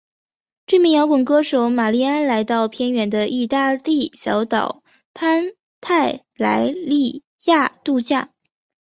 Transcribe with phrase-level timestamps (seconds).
[0.65, 4.81] 知名摇滚歌手玛莉安来到偏远的义大利小岛
[5.13, 8.31] 潘泰莱里亚度假。